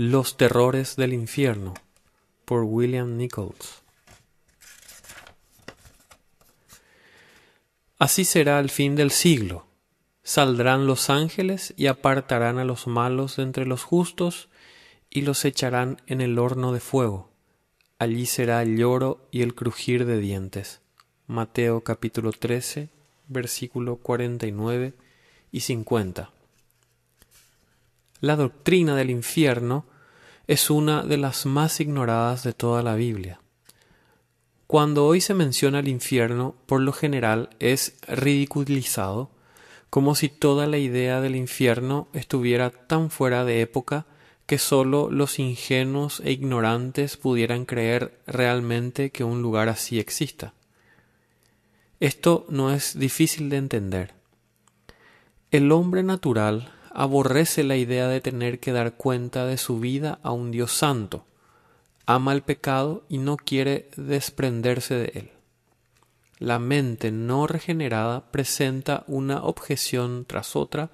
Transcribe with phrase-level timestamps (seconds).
[0.00, 1.74] Los terrores del infierno
[2.44, 3.82] por William Nichols.
[7.98, 9.66] Así será el fin del siglo.
[10.22, 14.48] Saldrán los ángeles y apartarán a los malos de entre los justos
[15.10, 17.32] y los echarán en el horno de fuego.
[17.98, 20.80] Allí será el lloro y el crujir de dientes.
[21.26, 22.88] Mateo capítulo 13,
[23.26, 24.94] versículo 49
[25.50, 26.37] y 50.
[28.20, 29.86] La doctrina del infierno
[30.48, 33.40] es una de las más ignoradas de toda la Biblia.
[34.66, 39.30] Cuando hoy se menciona el infierno, por lo general es ridiculizado,
[39.88, 44.06] como si toda la idea del infierno estuviera tan fuera de época
[44.46, 50.54] que sólo los ingenuos e ignorantes pudieran creer realmente que un lugar así exista.
[52.00, 54.14] Esto no es difícil de entender.
[55.50, 60.32] El hombre natural aborrece la idea de tener que dar cuenta de su vida a
[60.32, 61.24] un Dios santo,
[62.06, 65.30] ama el pecado y no quiere desprenderse de él.
[66.40, 70.90] La mente no regenerada presenta una objeción tras otra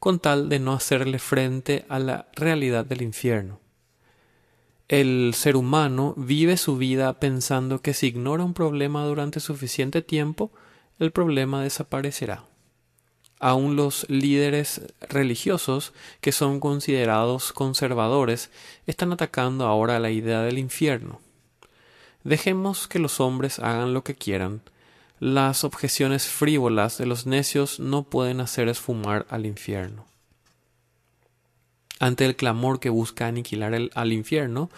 [0.00, 3.60] con tal de no hacerle frente a la realidad del infierno.
[4.88, 10.50] El ser humano vive su vida pensando que si ignora un problema durante suficiente tiempo,
[10.98, 12.44] el problema desaparecerá
[13.44, 15.92] aún los líderes religiosos
[16.22, 18.48] que son considerados conservadores
[18.86, 21.20] están atacando ahora la idea del infierno.
[22.22, 24.62] Dejemos que los hombres hagan lo que quieran.
[25.20, 30.06] Las objeciones frívolas de los necios no pueden hacer esfumar al infierno.
[32.00, 34.70] Ante el clamor que busca aniquilar al infierno,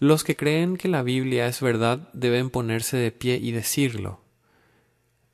[0.00, 4.21] los que creen que la Biblia es verdad deben ponerse de pie y decirlo.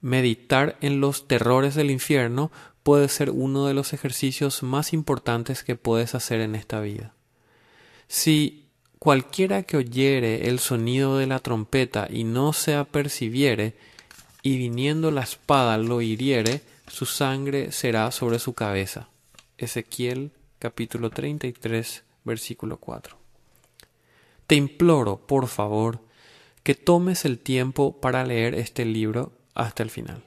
[0.01, 2.51] Meditar en los terrores del infierno
[2.83, 7.15] puede ser uno de los ejercicios más importantes que puedes hacer en esta vida.
[8.07, 13.75] Si cualquiera que oyere el sonido de la trompeta y no se apercibiere,
[14.43, 19.09] y viniendo la espada lo hiriere, su sangre será sobre su cabeza.
[19.59, 23.19] Ezequiel capítulo 33 versículo 4.
[24.47, 26.01] Te imploro, por favor,
[26.63, 30.25] que tomes el tiempo para leer este libro hasta el final.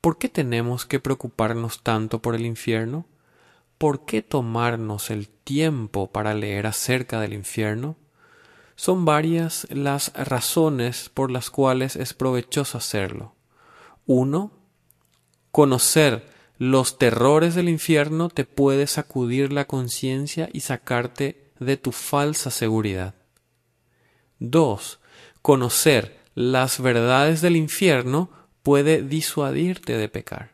[0.00, 3.06] ¿Por qué tenemos que preocuparnos tanto por el infierno?
[3.78, 7.96] ¿Por qué tomarnos el tiempo para leer acerca del infierno?
[8.74, 13.34] Son varias las razones por las cuales es provechoso hacerlo.
[14.06, 14.52] Uno,
[15.50, 16.28] conocer
[16.58, 23.14] los terrores del infierno te puede sacudir la conciencia y sacarte de tu falsa seguridad.
[24.38, 25.00] Dos,
[25.42, 28.30] conocer las verdades del infierno
[28.62, 30.52] puede disuadirte de pecar.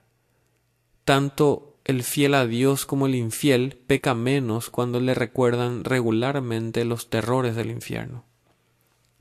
[1.05, 7.09] Tanto el fiel a Dios como el infiel peca menos cuando le recuerdan regularmente los
[7.09, 8.25] terrores del infierno.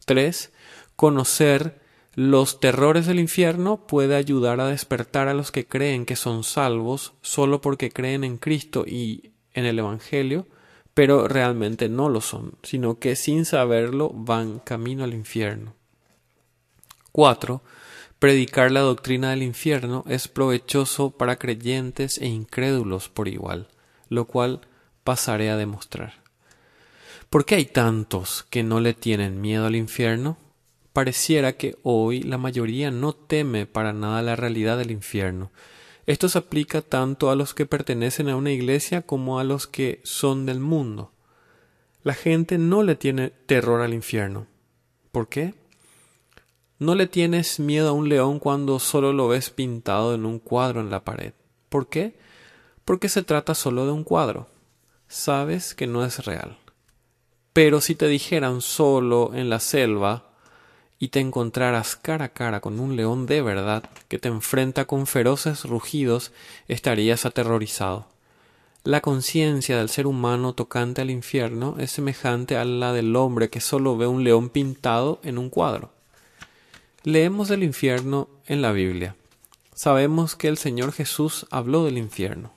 [0.05, 0.51] 3.
[0.97, 1.79] Conocer
[2.13, 7.13] los terrores del infierno puede ayudar a despertar a los que creen que son salvos
[7.21, 10.47] solo porque creen en Cristo y en el Evangelio,
[10.93, 15.76] pero realmente no lo son, sino que sin saberlo van camino al infierno.
[17.11, 17.61] 4.
[18.19, 23.67] Predicar la doctrina del infierno es provechoso para creyentes e incrédulos por igual,
[24.09, 24.61] lo cual
[25.03, 26.23] pasaré a demostrar.
[27.29, 30.37] ¿Por qué hay tantos que no le tienen miedo al infierno?
[30.93, 35.51] Pareciera que hoy la mayoría no teme para nada la realidad del infierno.
[36.07, 39.99] Esto se aplica tanto a los que pertenecen a una iglesia como a los que
[40.03, 41.11] son del mundo.
[42.01, 44.47] La gente no le tiene terror al infierno.
[45.11, 45.53] ¿Por qué?
[46.79, 50.79] No le tienes miedo a un león cuando solo lo ves pintado en un cuadro
[50.79, 51.33] en la pared.
[51.69, 52.15] ¿Por qué?
[52.85, 54.47] Porque se trata solo de un cuadro.
[55.07, 56.59] Sabes que no es real.
[57.51, 60.29] Pero si te dijeran solo en la selva
[60.99, 65.07] y te encontraras cara a cara con un león de verdad que te enfrenta con
[65.07, 66.31] feroces rugidos,
[66.67, 68.05] estarías aterrorizado.
[68.83, 73.61] La conciencia del ser humano tocante al infierno es semejante a la del hombre que
[73.61, 75.96] solo ve un león pintado en un cuadro.
[77.07, 79.15] Leemos del infierno en la Biblia.
[79.73, 82.51] Sabemos que el Señor Jesús habló del infierno.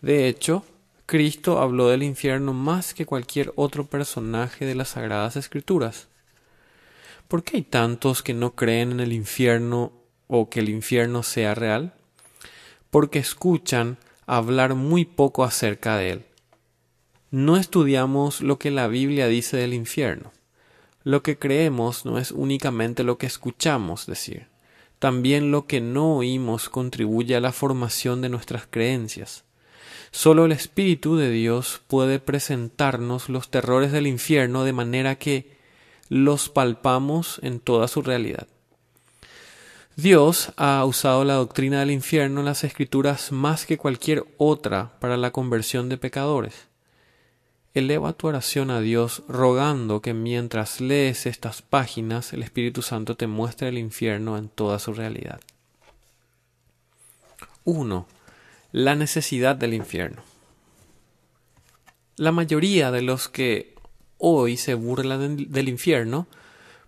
[0.00, 0.64] De hecho,
[1.04, 6.08] Cristo habló del infierno más que cualquier otro personaje de las Sagradas Escrituras.
[7.28, 9.92] ¿Por qué hay tantos que no creen en el infierno
[10.26, 11.92] o que el infierno sea real?
[12.88, 16.24] Porque escuchan hablar muy poco acerca de él.
[17.30, 20.32] No estudiamos lo que la Biblia dice del infierno.
[21.06, 24.48] Lo que creemos no es únicamente lo que escuchamos decir,
[24.98, 29.44] también lo que no oímos contribuye a la formación de nuestras creencias.
[30.10, 35.56] Solo el Espíritu de Dios puede presentarnos los terrores del infierno de manera que
[36.08, 38.48] los palpamos en toda su realidad.
[39.94, 45.16] Dios ha usado la doctrina del infierno en las escrituras más que cualquier otra para
[45.16, 46.66] la conversión de pecadores.
[47.76, 53.26] Eleva tu oración a Dios rogando que mientras lees estas páginas el Espíritu Santo te
[53.26, 55.42] muestre el infierno en toda su realidad.
[57.64, 58.06] 1.
[58.72, 60.22] La necesidad del infierno.
[62.16, 63.74] La mayoría de los que
[64.16, 66.28] hoy se burlan del infierno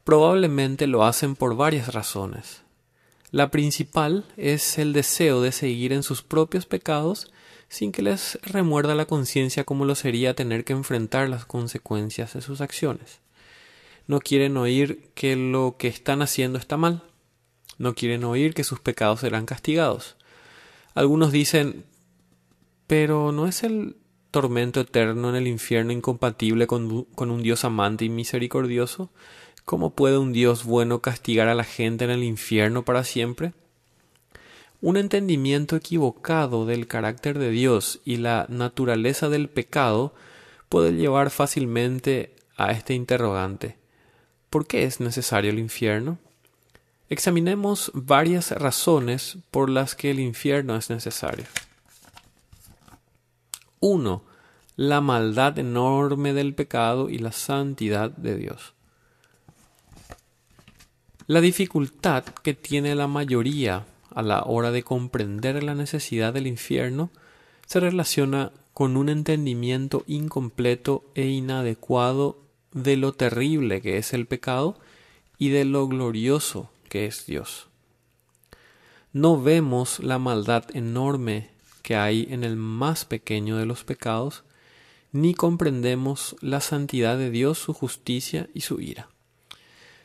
[0.04, 2.62] probablemente lo hacen por varias razones.
[3.30, 7.30] La principal es el deseo de seguir en sus propios pecados
[7.68, 12.40] sin que les remuerda la conciencia como lo sería tener que enfrentar las consecuencias de
[12.40, 13.20] sus acciones.
[14.06, 17.02] No quieren oír que lo que están haciendo está mal.
[17.76, 20.16] No quieren oír que sus pecados serán castigados.
[20.94, 21.84] Algunos dicen,
[22.86, 23.96] pero ¿no es el
[24.30, 29.10] tormento eterno en el infierno incompatible con, con, un Dios amante y misericordioso?
[29.68, 33.52] ¿Cómo puede un Dios bueno castigar a la gente en el infierno para siempre?
[34.80, 40.14] Un entendimiento equivocado del carácter de Dios y la naturaleza del pecado
[40.70, 43.76] puede llevar fácilmente a este interrogante.
[44.48, 46.16] ¿Por qué es necesario el infierno?
[47.10, 51.44] Examinemos varias razones por las que el infierno es necesario.
[53.80, 54.24] 1.
[54.76, 58.72] La maldad enorme del pecado y la santidad de Dios.
[61.28, 63.84] La dificultad que tiene la mayoría
[64.14, 67.10] a la hora de comprender la necesidad del infierno
[67.66, 72.38] se relaciona con un entendimiento incompleto e inadecuado
[72.72, 74.80] de lo terrible que es el pecado
[75.36, 77.68] y de lo glorioso que es Dios.
[79.12, 81.50] No vemos la maldad enorme
[81.82, 84.44] que hay en el más pequeño de los pecados,
[85.12, 89.10] ni comprendemos la santidad de Dios, su justicia y su ira.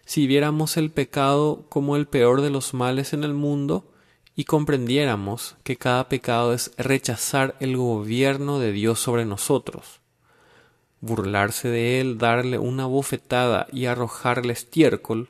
[0.06, 3.90] Si viéramos el pecado como el peor de los males en el mundo,
[4.36, 10.02] y comprendiéramos que cada pecado es rechazar el gobierno de Dios sobre nosotros,
[11.02, 15.30] burlarse de Él, darle una bofetada y arrojarle estiércol,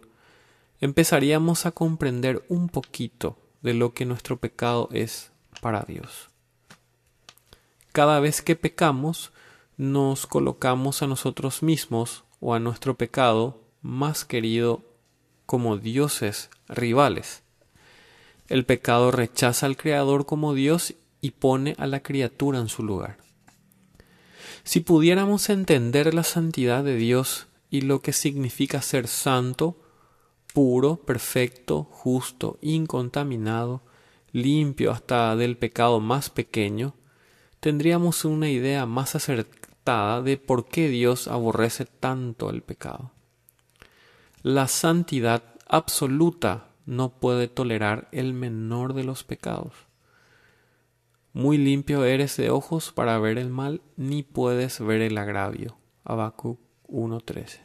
[0.79, 5.31] empezaríamos a comprender un poquito de lo que nuestro pecado es
[5.61, 6.29] para Dios.
[7.91, 9.31] Cada vez que pecamos,
[9.77, 14.83] nos colocamos a nosotros mismos o a nuestro pecado más querido
[15.45, 17.43] como dioses rivales
[18.49, 23.17] el pecado rechaza al Creador como Dios y pone a la criatura en su lugar.
[24.63, 29.81] Si pudiéramos entender la santidad de Dios y lo que significa ser santo,
[30.53, 33.81] puro, perfecto, justo, incontaminado,
[34.31, 36.93] limpio hasta del pecado más pequeño,
[37.59, 43.12] tendríamos una idea más acertada de por qué Dios aborrece tanto el pecado.
[44.43, 49.71] La santidad absoluta no puede tolerar el menor de los pecados.
[51.31, 55.77] Muy limpio eres de ojos para ver el mal, ni puedes ver el agravio.
[56.03, 56.59] Habacuc
[56.89, 57.61] 1.13.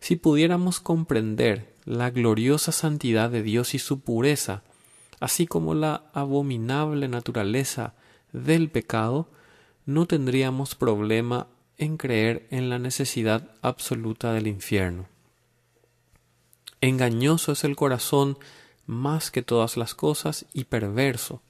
[0.00, 4.62] Si pudiéramos comprender la gloriosa santidad de Dios y su pureza,
[5.20, 7.92] así como la abominable naturaleza
[8.32, 9.28] del pecado,
[9.84, 11.48] no tendríamos problema
[11.82, 15.11] en creer en la necesidad absoluta del infierno.
[16.82, 18.36] Engañoso es el corazón
[18.86, 21.40] más que todas las cosas y perverso.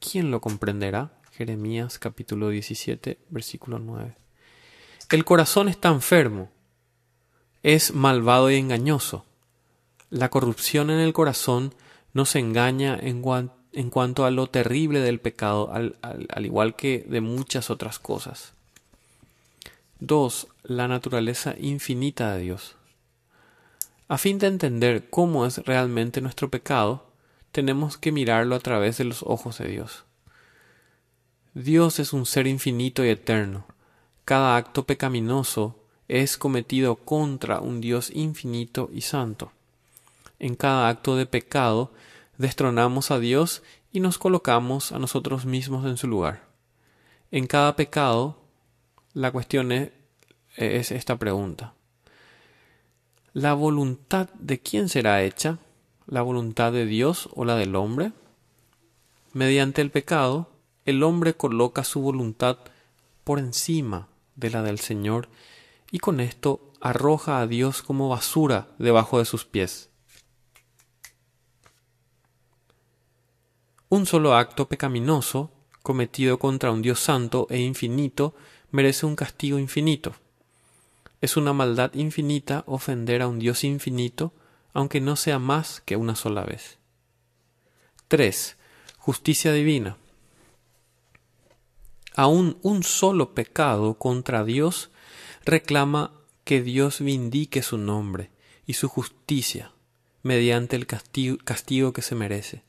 [0.00, 1.12] ¿Quién lo comprenderá?
[1.30, 4.16] Jeremías capítulo 17, versículo 9.
[5.12, 6.50] El corazón está enfermo,
[7.62, 9.24] es malvado y engañoso.
[10.10, 11.72] La corrupción en el corazón
[12.12, 13.22] nos engaña en,
[13.90, 18.54] cuanto a lo terrible del pecado, al, al igual que de muchas otras cosas.
[20.00, 20.48] 2.
[20.64, 22.74] La naturaleza infinita de Dios.
[24.14, 27.04] A fin de entender cómo es realmente nuestro pecado,
[27.50, 30.04] tenemos que mirarlo a través de los ojos de Dios.
[31.52, 33.66] Dios es un ser infinito y eterno.
[34.24, 39.50] Cada acto pecaminoso es cometido contra un Dios infinito y santo.
[40.38, 41.92] En cada acto de pecado
[42.38, 46.44] destronamos a Dios y nos colocamos a nosotros mismos en su lugar.
[47.32, 48.38] En cada pecado,
[49.12, 49.90] la cuestión es,
[50.54, 51.74] es esta pregunta.
[53.36, 55.58] ¿La voluntad de quién será hecha?
[56.06, 58.12] ¿La voluntad de Dios o la del hombre?
[59.32, 60.52] Mediante el pecado,
[60.84, 62.58] el hombre coloca su voluntad
[63.24, 65.28] por encima de la del Señor
[65.90, 69.90] y con esto arroja a Dios como basura debajo de sus pies.
[73.88, 75.50] Un solo acto pecaminoso
[75.82, 78.36] cometido contra un Dios santo e infinito
[78.70, 80.14] merece un castigo infinito.
[81.24, 84.34] Es una maldad infinita ofender a un Dios infinito,
[84.74, 86.76] aunque no sea más que una sola vez.
[88.08, 88.58] 3.
[88.98, 89.96] Justicia divina.
[92.14, 94.90] Aún un solo pecado contra Dios
[95.46, 96.12] reclama
[96.44, 98.30] que Dios vindique su nombre
[98.66, 99.72] y su justicia
[100.22, 102.64] mediante el castigo, que se merece.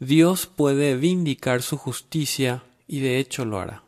[0.00, 3.83] Dios puede vindicar su justicia y de hecho lo hará.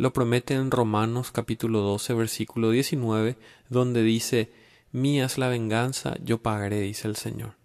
[0.00, 3.36] Lo promete en Romanos capítulo 12 versículo 19
[3.68, 4.50] donde dice
[4.92, 7.56] Mía es la venganza, yo pagaré, dice el Señor.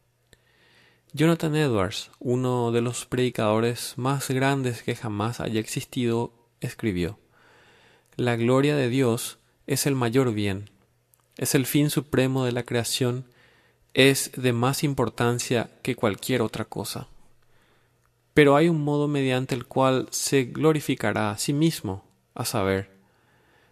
[1.13, 7.17] Jonathan Edwards, uno de los predicadores más grandes que jamás haya existido, escribió
[8.17, 10.69] La gloria de Dios es el mayor bien,
[11.37, 13.23] es el fin supremo de la creación,
[13.93, 17.07] es de más importancia que cualquier otra cosa.
[18.33, 22.03] Pero hay un modo mediante el cual se glorificará a sí mismo,
[22.35, 22.91] a saber,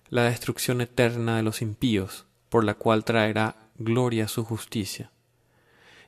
[0.10, 5.12] la destrucción eterna de los impíos, por la cual traerá gloria a su justicia.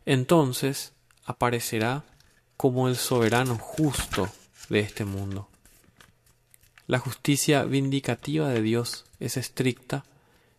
[0.05, 0.93] Entonces
[1.25, 2.03] aparecerá
[2.57, 4.29] como el soberano justo
[4.69, 5.49] de este mundo.
[6.87, 10.05] La justicia vindicativa de Dios es estricta,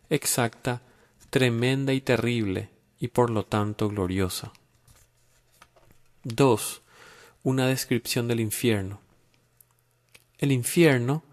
[0.09, 0.81] exacta,
[1.29, 4.51] tremenda y terrible, y por lo tanto gloriosa.
[6.23, 6.81] 2.
[7.43, 8.99] Una descripción del infierno.
[10.39, 11.23] El infierno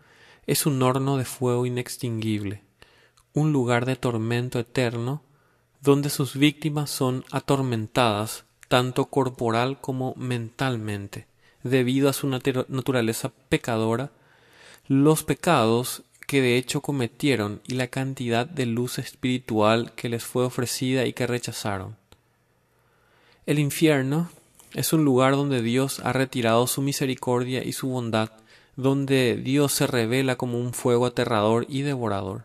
[0.46, 2.62] es un horno de fuego inextinguible,
[3.32, 5.22] un lugar de tormento eterno
[5.80, 11.26] donde sus víctimas son atormentadas tanto corporal como mentalmente,
[11.62, 14.10] debido a su naturaleza pecadora
[14.86, 20.44] los pecados que de hecho cometieron y la cantidad de luz espiritual que les fue
[20.44, 21.96] ofrecida y que rechazaron.
[23.46, 24.30] El infierno
[24.72, 28.30] es un lugar donde Dios ha retirado su misericordia y su bondad,
[28.76, 32.44] donde Dios se revela como un fuego aterrador y devorador,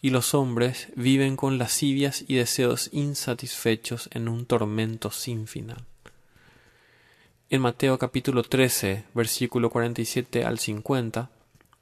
[0.00, 5.84] y los hombres viven con lascivias y deseos insatisfechos en un tormento sin final.
[7.50, 11.30] En Mateo capítulo 13, versículo 47 al 50,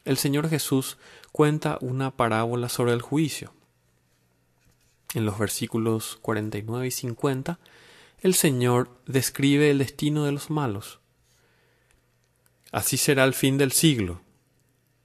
[0.04, 0.96] el Señor Jesús
[1.32, 3.52] cuenta una parábola sobre el juicio.
[5.14, 7.58] En los versículos 49 y 50,
[8.20, 11.00] el Señor describe el destino de los malos.
[12.76, 14.20] Así será el fin del siglo.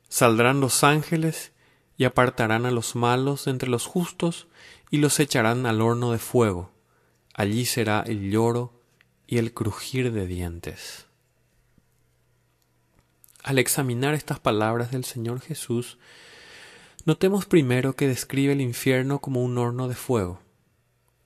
[0.09, 1.53] Saldrán los ángeles
[1.95, 4.49] y apartarán a los malos entre los justos
[4.89, 6.73] y los echarán al horno de fuego.
[7.33, 8.73] Allí será el lloro
[9.25, 11.05] y el crujir de dientes.
[13.41, 15.97] Al examinar estas palabras del Señor Jesús,
[17.05, 20.41] notemos primero que describe el infierno como un horno de fuego.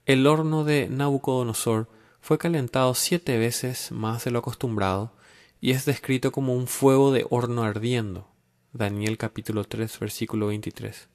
[0.04, 1.88] El horno de Nabucodonosor
[2.20, 5.16] fue calentado siete veces más de lo acostumbrado
[5.60, 8.28] y es descrito como un fuego de horno ardiendo.
[8.72, 11.08] Daniel capítulo 3 versículo 23.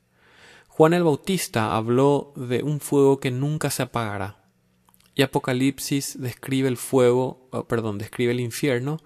[0.67, 4.37] Juan el Bautista habló de un fuego que nunca se apagará.
[5.13, 8.99] Y Apocalipsis describe el fuego, oh, perdón, describe el infierno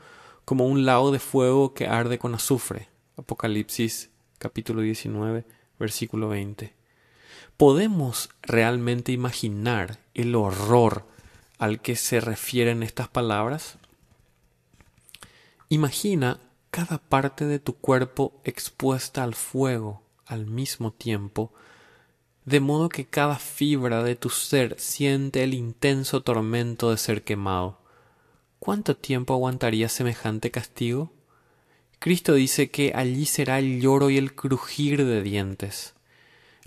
[0.46, 2.88] como un lago de fuego que arde con azufre.
[3.18, 5.46] Apocalipsis capítulo 19,
[5.80, 6.74] versículo 20.
[7.58, 11.06] ¿Podemos realmente imaginar el horror
[11.58, 13.80] al que se refieren estas palabras?
[15.70, 21.54] Imagina cada parte de tu cuerpo expuesta al fuego al mismo tiempo,
[22.46, 27.80] de modo que cada fibra de tu ser siente el intenso tormento de ser quemado.
[28.60, 31.12] ¿Cuánto tiempo aguantaría semejante castigo?
[31.98, 35.95] Cristo dice que allí será el lloro y el crujir de dientes.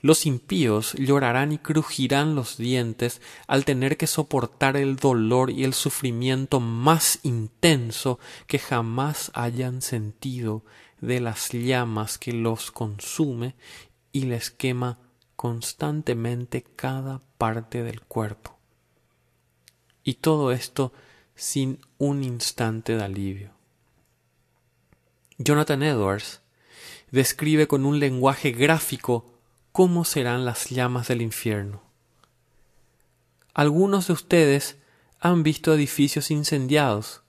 [0.01, 5.75] Los impíos llorarán y crujirán los dientes al tener que soportar el dolor y el
[5.75, 10.65] sufrimiento más intenso que jamás hayan sentido
[11.01, 13.57] de las llamas que los consume
[14.13, 14.99] y les quema
[15.35, 18.57] constantemente cada parte del cuerpo.
[20.05, 20.93] Y todo esto
[21.35, 23.51] sin un instante de alivio.
[25.39, 26.41] Jonathan Edwards
[27.11, 29.38] describe con un lenguaje gráfico
[29.79, 31.83] cómo serán las llamas del infierno.
[33.55, 34.77] Algunos de ustedes
[35.21, 37.23] han visto edificios incendiados.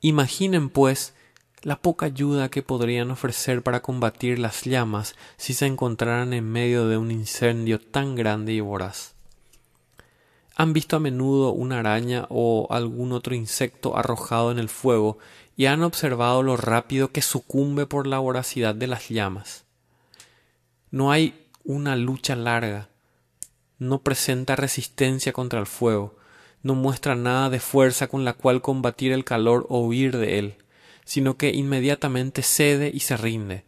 [0.00, 1.12] Imaginen, pues,
[1.60, 6.88] la poca ayuda que podrían ofrecer para combatir las llamas si se encontraran en medio
[6.88, 9.14] de un incendio tan grande y voraz.
[10.56, 15.18] Han visto a menudo una araña o algún otro insecto arrojado en el fuego
[15.58, 19.66] y han observado lo rápido que sucumbe por la voracidad de las llamas.
[20.90, 22.88] No hay una lucha larga,
[23.78, 26.16] no presenta resistencia contra el fuego,
[26.62, 30.54] no muestra nada de fuerza con la cual combatir el calor o huir de él.
[31.04, 33.64] sino que inmediatamente cede y se rinde,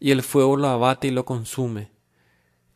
[0.00, 1.90] y el fuego lo abate y lo consume.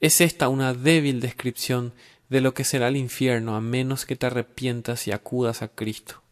[0.01, 1.95] Es esta una débil descripción
[2.29, 6.23] de lo que será el infierno a menos que te arrepientas y acudas a Cristo.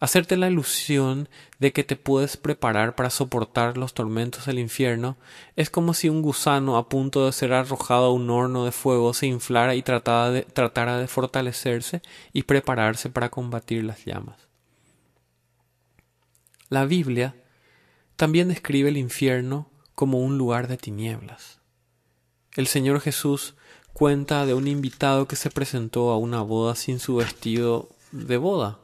[0.00, 1.28] Hacerte la ilusión
[1.58, 5.18] de que te puedes preparar para soportar los tormentos del infierno
[5.56, 9.12] es como si un gusano a punto de ser arrojado a un horno de fuego
[9.12, 12.00] se inflara y tratara de, tratara de fortalecerse
[12.32, 14.48] y prepararse para combatir las llamas.
[16.70, 17.34] La Biblia
[18.16, 21.60] también describe el infierno como un lugar de tinieblas.
[22.56, 23.54] El Señor Jesús
[23.92, 28.78] cuenta de un invitado que se presentó a una boda sin su vestido de boda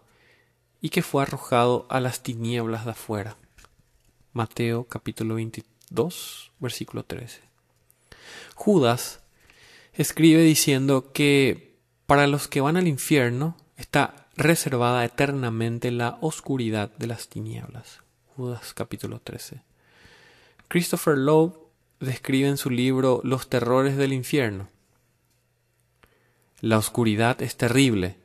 [0.80, 3.36] y que fue arrojado a las tinieblas de afuera.
[4.32, 7.40] Mateo capítulo 22, versículo 13.
[8.54, 9.20] Judas
[9.94, 17.06] escribe diciendo que para los que van al infierno está reservada eternamente la oscuridad de
[17.06, 18.00] las tinieblas.
[18.36, 19.62] Judas capítulo 13.
[20.68, 24.68] Christopher Lowe describe en su libro Los terrores del infierno.
[26.60, 28.18] La oscuridad es terrible,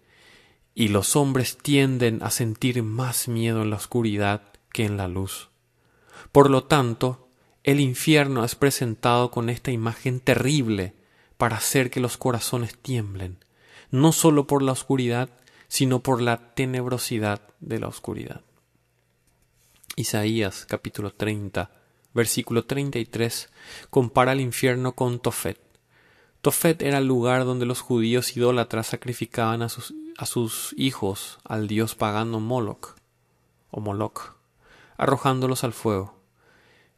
[0.74, 5.50] y los hombres tienden a sentir más miedo en la oscuridad que en la luz.
[6.32, 7.28] Por lo tanto,
[7.64, 10.96] el infierno es presentado con esta imagen terrible
[11.38, 13.38] para hacer que los corazones tiemblen,
[13.90, 15.30] no sólo por la oscuridad,
[15.68, 18.42] sino por la tenebrosidad de la oscuridad.
[19.96, 21.70] Isaías capítulo 30,
[22.14, 23.50] versículo 33
[23.90, 25.60] compara el infierno con Tofet.
[26.42, 31.68] Tofet era el lugar donde los judíos idólatras sacrificaban a sus a sus hijos al
[31.68, 32.96] dios pagano Moloch
[33.72, 34.36] o Moloch,
[34.96, 36.14] arrojándolos al fuego.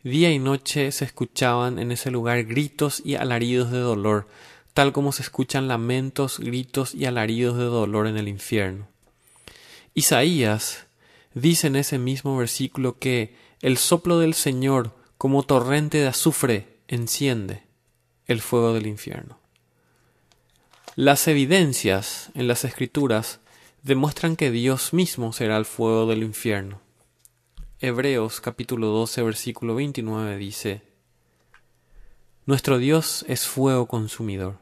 [0.03, 4.27] Día y noche se escuchaban en ese lugar gritos y alaridos de dolor,
[4.73, 8.89] tal como se escuchan lamentos, gritos y alaridos de dolor en el infierno.
[9.93, 10.85] Isaías
[11.33, 17.63] dice en ese mismo versículo que el soplo del Señor, como torrente de azufre, enciende
[18.27, 19.42] el fuego del infierno.
[20.95, 23.39] Las evidencias en las escrituras
[23.81, 26.81] demuestran que Dios mismo será el fuego del infierno.
[27.79, 30.83] Hebreos capítulo 12 versículo 29 dice,
[32.45, 34.59] Nuestro Dios es fuego consumidor.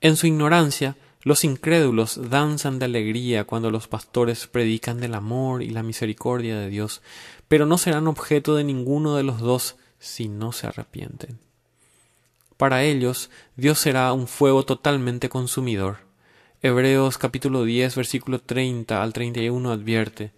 [0.00, 5.70] En su ignorancia, los incrédulos danzan de alegría cuando los pastores predican del amor y
[5.70, 7.02] la misericordia de Dios,
[7.48, 11.40] pero no serán objeto de ninguno de los dos si no se arrepienten.
[12.56, 15.98] Para ellos, Dios será un fuego totalmente consumidor.
[16.60, 20.32] Hebreos capítulo 10, versículo 30 al 31 advierte,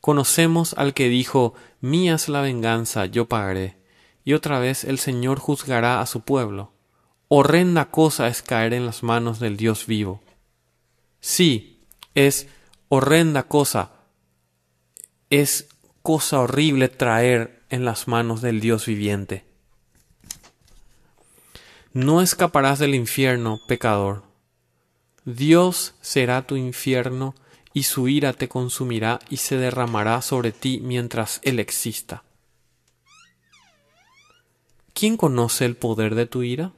[0.00, 3.76] Conocemos al que dijo, Mía es la venganza, yo pagaré.
[4.24, 6.72] Y otra vez el Señor juzgará a su pueblo.
[7.28, 10.20] Horrenda cosa es caer en las manos del Dios vivo.
[11.20, 12.48] Sí, es
[12.88, 13.92] horrenda cosa.
[15.28, 15.68] Es
[16.02, 19.44] cosa horrible traer en las manos del Dios viviente.
[21.92, 24.22] No escaparás del infierno, pecador.
[25.24, 27.34] Dios será tu infierno
[27.72, 32.22] y su ira te consumirá y se derramará sobre ti mientras Él exista.
[34.94, 36.72] ¿Quién conoce el poder de tu ira?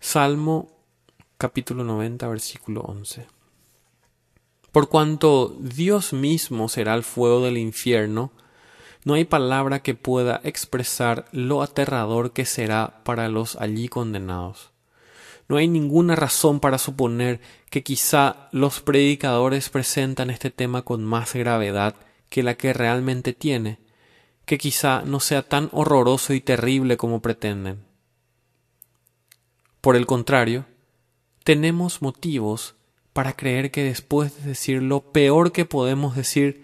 [0.00, 0.72] Salmo
[1.38, 3.28] capítulo 90 versículo 11.
[4.72, 8.32] Por cuanto Dios mismo será el fuego del infierno,
[9.04, 14.70] no hay palabra que pueda expresar lo aterrador que será para los allí condenados.
[15.46, 21.34] No hay ninguna razón para suponer que quizá los predicadores presentan este tema con más
[21.34, 21.94] gravedad
[22.30, 23.78] que la que realmente tiene,
[24.46, 27.84] que quizá no sea tan horroroso y terrible como pretenden.
[29.82, 30.64] Por el contrario,
[31.44, 32.74] tenemos motivos
[33.12, 36.63] para creer que después de decir lo peor que podemos decir,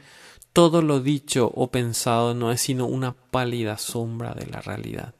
[0.52, 5.14] todo lo dicho o pensado no es sino una pálida sombra de la realidad.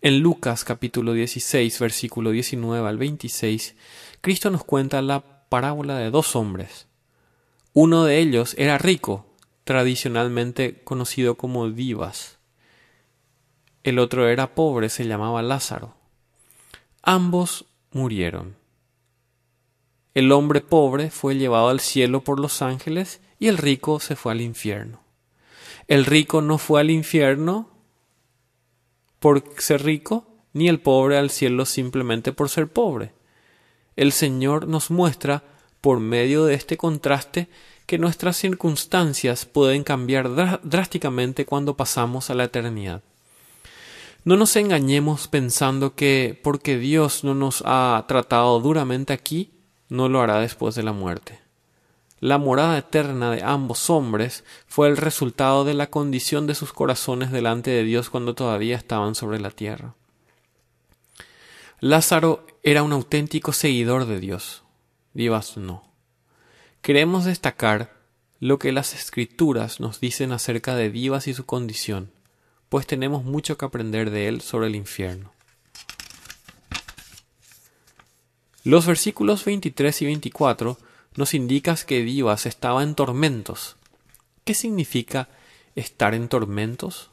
[0.00, 3.74] En Lucas capítulo 16, versículo 19 al 26,
[4.20, 6.88] Cristo nos cuenta la parábola de dos hombres.
[7.72, 9.26] Uno de ellos era rico,
[9.64, 12.38] tradicionalmente conocido como Divas.
[13.82, 15.94] El otro era pobre, se llamaba Lázaro.
[17.02, 18.56] Ambos murieron.
[20.14, 24.32] El hombre pobre fue llevado al cielo por los ángeles y el rico se fue
[24.32, 25.00] al infierno.
[25.88, 27.68] El rico no fue al infierno
[29.18, 33.12] por ser rico, ni el pobre al cielo simplemente por ser pobre.
[33.96, 35.42] El Señor nos muestra,
[35.80, 37.48] por medio de este contraste,
[37.86, 40.30] que nuestras circunstancias pueden cambiar
[40.62, 43.02] drásticamente cuando pasamos a la eternidad.
[44.24, 49.53] No nos engañemos pensando que porque Dios no nos ha tratado duramente aquí,
[49.88, 51.40] no lo hará después de la muerte.
[52.20, 57.30] la morada eterna de ambos hombres fue el resultado de la condición de sus corazones
[57.30, 59.94] delante de Dios cuando todavía estaban sobre la tierra.
[61.80, 64.62] Lázaro era un auténtico seguidor de Dios.
[65.12, 65.84] Vivas no.
[66.80, 67.92] Queremos destacar
[68.40, 72.10] lo que las escrituras nos dicen acerca de Divas y su condición,
[72.68, 75.32] pues tenemos mucho que aprender de él sobre el infierno.
[78.64, 80.78] Los versículos 23 y 24
[81.16, 83.76] nos indican que Divas estaba en tormentos.
[84.44, 85.28] ¿Qué significa
[85.74, 87.10] estar en tormentos?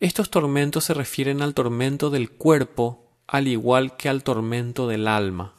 [0.00, 5.54] Estos tormentos se refieren al tormento del cuerpo al igual que al tormento del alma.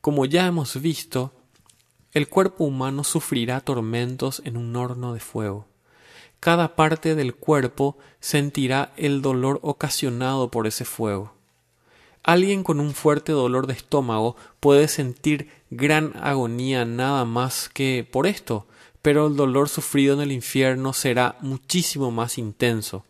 [0.00, 1.32] Como ya hemos visto,
[2.10, 5.68] el cuerpo humano sufrirá tormentos en un horno de fuego.
[6.40, 11.39] Cada parte del cuerpo sentirá el dolor ocasionado por ese fuego.
[12.22, 18.26] Alguien con un fuerte dolor de estómago puede sentir gran agonía nada más que por
[18.26, 18.66] esto,
[19.02, 23.04] pero el dolor sufrido en el infierno será muchísimo más intenso.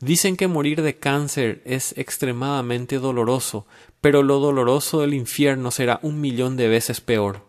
[0.00, 3.64] Dicen que morir de cáncer es extremadamente doloroso,
[4.00, 7.46] pero lo doloroso del infierno será un millón de veces peor.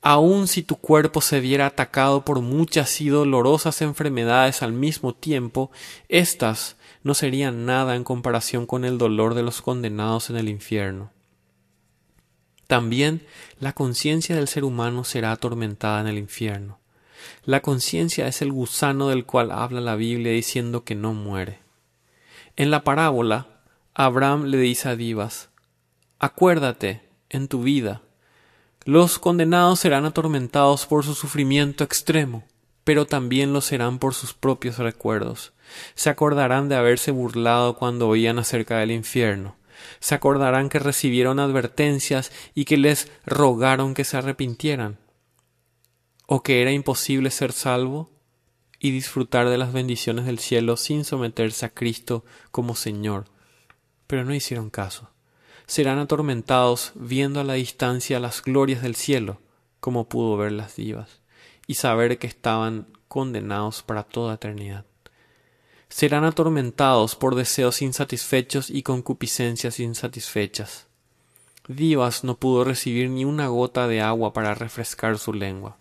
[0.00, 5.70] Aun si tu cuerpo se viera atacado por muchas y dolorosas enfermedades al mismo tiempo,
[6.08, 6.75] éstas
[7.06, 11.12] no serían nada en comparación con el dolor de los condenados en el infierno.
[12.66, 13.24] También
[13.60, 16.80] la conciencia del ser humano será atormentada en el infierno.
[17.44, 21.60] La conciencia es el gusano del cual habla la Biblia diciendo que no muere.
[22.56, 23.60] En la parábola,
[23.94, 25.50] Abraham le dice a Divas,
[26.18, 28.02] Acuérdate, en tu vida,
[28.84, 32.42] los condenados serán atormentados por su sufrimiento extremo,
[32.82, 35.52] pero también lo serán por sus propios recuerdos.
[35.94, 39.56] Se acordarán de haberse burlado cuando oían acerca del infierno.
[40.00, 44.98] Se acordarán que recibieron advertencias y que les rogaron que se arrepintieran
[46.26, 48.10] o que era imposible ser salvo
[48.78, 53.26] y disfrutar de las bendiciones del cielo sin someterse a Cristo como Señor.
[54.06, 55.10] Pero no hicieron caso.
[55.66, 59.40] Serán atormentados viendo a la distancia las glorias del cielo,
[59.80, 61.20] como pudo ver las divas,
[61.66, 64.84] y saber que estaban condenados para toda eternidad.
[65.96, 70.88] Serán atormentados por deseos insatisfechos y concupiscencias insatisfechas.
[71.68, 75.78] Divas no pudo recibir ni una gota de agua para refrescar su lengua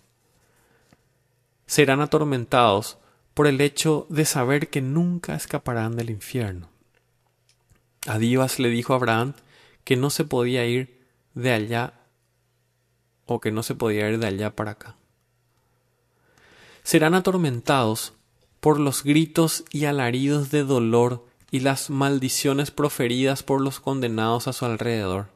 [1.66, 2.98] serán atormentados
[3.34, 6.70] por el hecho de saber que nunca escaparán del infierno.
[8.08, 9.34] A Divas le dijo Abraham
[9.84, 11.94] que no se podía ir de allá
[13.26, 14.96] o que no se podía ir de allá para acá.
[16.84, 18.14] Serán atormentados
[18.66, 24.54] por los gritos y alaridos de dolor y las maldiciones proferidas por los condenados a
[24.54, 25.28] su alrededor.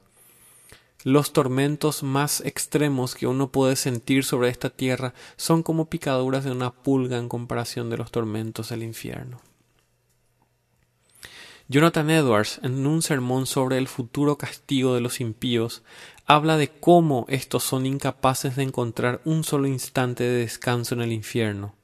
[1.03, 6.49] Los tormentos más extremos que uno puede sentir sobre esta tierra son como picaduras de
[6.49, 9.39] una pulga en comparación de los tormentos del infierno.
[11.67, 15.83] Jonathan Edwards, en un sermón sobre el futuro castigo de los impíos,
[16.25, 21.11] habla de cómo estos son incapaces de encontrar un solo instante de descanso en el
[21.11, 21.75] infierno.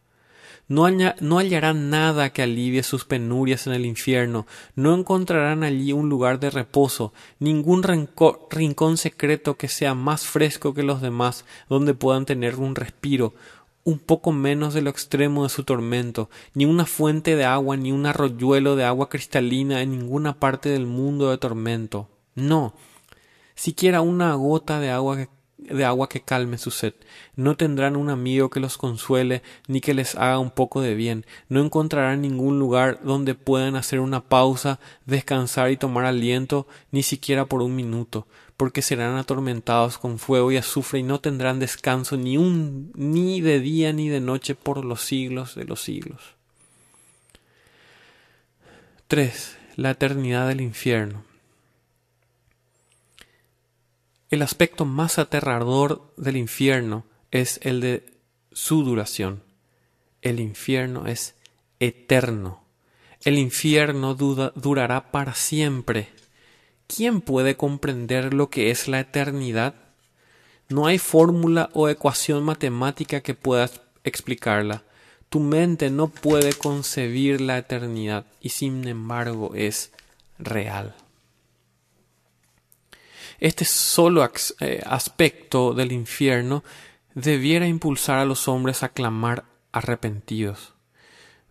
[0.67, 6.39] No, hallarán nada que alivie sus penurias en el infierno, no encontrarán allí un lugar
[6.39, 12.55] de reposo, ningún rincón secreto que sea más fresco que los demás, donde puedan tener
[12.55, 13.35] un respiro,
[13.83, 17.91] un poco menos de lo extremo de su tormento, ni una fuente de agua, ni
[17.91, 22.09] un arroyuelo de agua cristalina en ninguna parte del mundo de tormento.
[22.33, 22.73] No,
[23.53, 25.29] siquiera una gota de agua que
[25.69, 26.93] de agua que calme su sed.
[27.35, 31.25] No tendrán un amigo que los consuele ni que les haga un poco de bien.
[31.49, 37.45] No encontrarán ningún lugar donde puedan hacer una pausa, descansar y tomar aliento, ni siquiera
[37.45, 42.37] por un minuto, porque serán atormentados con fuego y azufre y no tendrán descanso ni
[42.37, 46.35] un ni de día ni de noche por los siglos de los siglos.
[49.07, 49.57] 3.
[49.75, 51.34] La eternidad del infierno.
[54.31, 58.05] El aspecto más aterrador del infierno es el de
[58.51, 59.43] su duración.
[60.23, 61.35] El infierno es
[61.79, 62.63] eterno.
[63.23, 66.09] El infierno durará para siempre.
[66.87, 69.75] ¿Quién puede comprender lo que es la eternidad?
[70.69, 73.69] No hay fórmula o ecuación matemática que pueda
[74.03, 74.83] explicarla.
[75.29, 79.91] Tu mente no puede concebir la eternidad y sin embargo es
[80.39, 80.95] real.
[83.39, 86.63] Este solo eh, aspecto del infierno
[87.13, 90.73] debiera impulsar a los hombres a clamar arrepentidos.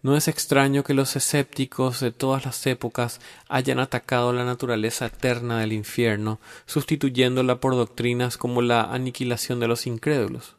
[0.03, 5.61] No es extraño que los escépticos de todas las épocas hayan atacado la naturaleza eterna
[5.61, 10.57] del infierno, sustituyéndola por doctrinas como la aniquilación de los incrédulos.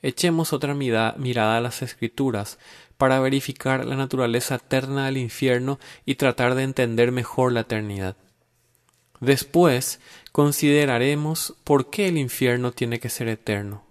[0.00, 2.60] Echemos otra mirada a las escrituras
[2.96, 8.16] para verificar la naturaleza eterna del infierno y tratar de entender mejor la eternidad.
[9.20, 9.98] Después
[10.38, 13.82] consideraremos por qué el infierno tiene que ser eterno.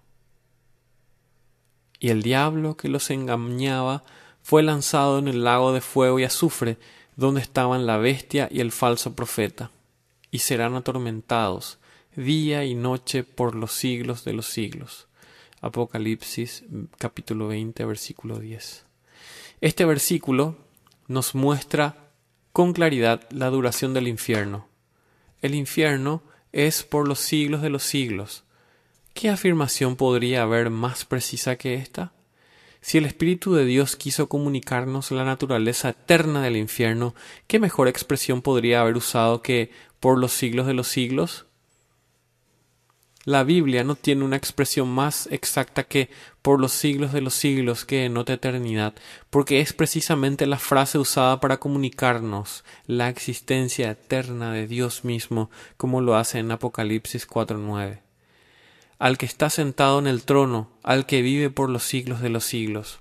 [2.00, 4.06] Y el diablo que los engañaba
[4.44, 6.78] fue lanzado en el lago de fuego y azufre,
[7.18, 9.72] donde estaban la bestia y el falso profeta,
[10.32, 11.80] y serán atormentados
[12.16, 15.10] día y noche por los siglos de los siglos.
[15.60, 16.64] Apocalipsis
[16.98, 18.86] capítulo 20 versículo 10.
[19.60, 20.56] Este versículo
[21.10, 22.08] nos muestra
[22.54, 24.70] con claridad la duración del infierno.
[25.42, 28.44] El infierno es por los siglos de los siglos.
[29.14, 32.14] ¿Qué afirmación podría haber más precisa que esta?
[32.82, 37.16] Si el Espíritu de Dios quiso comunicarnos la naturaleza eterna del infierno,
[37.48, 41.47] ¿qué mejor expresión podría haber usado que por los siglos de los siglos?
[43.28, 46.10] La Biblia no tiene una expresión más exacta que
[46.42, 48.94] por los siglos de los siglos que denota eternidad,
[49.30, 56.00] porque es precisamente la frase usada para comunicarnos la existencia eterna de Dios mismo, como
[56.00, 58.00] lo hace en Apocalipsis 4.9
[58.98, 62.46] al que está sentado en el trono, al que vive por los siglos de los
[62.46, 63.00] siglos.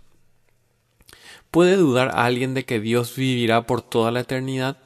[1.53, 4.77] ¿Puede dudar alguien de que Dios vivirá por toda la eternidad?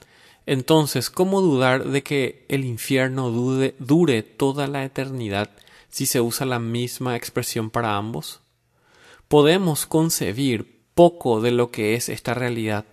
[0.50, 5.48] Entonces, ¿cómo dudar de que el infierno dure toda la eternidad
[5.90, 8.40] si se usa la misma expresión para ambos?
[9.28, 12.84] Podemos concebir poco de lo que es esta realidad,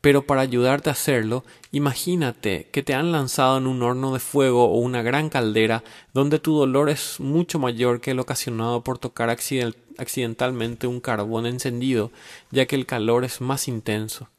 [0.00, 4.64] pero para ayudarte a hacerlo, imagínate que te han lanzado en un horno de fuego
[4.64, 9.30] o una gran caldera donde tu dolor es mucho mayor que el ocasionado por tocar
[9.30, 12.10] accidentalmente un carbón encendido,
[12.50, 14.30] ya que el calor es más intenso.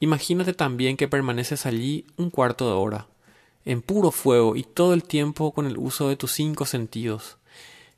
[0.00, 3.06] Imagínate también que permaneces allí un cuarto de hora,
[3.64, 7.38] en puro fuego y todo el tiempo con el uso de tus cinco sentidos.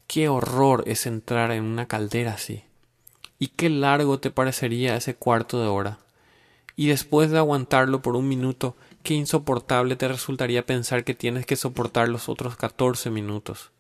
[0.07, 2.63] Qué horror es entrar en una caldera así.
[3.39, 5.99] Y qué largo te parecería ese cuarto de hora
[6.77, 11.57] y después de aguantarlo por un minuto, qué insoportable te resultaría pensar que tienes que
[11.57, 13.71] soportar los otros catorce minutos.